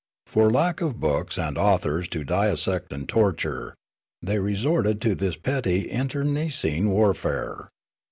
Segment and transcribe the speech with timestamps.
[0.25, 3.75] For lack of books and authors to dissect and torture,
[4.19, 7.69] they resorted to this petty internecine warfare.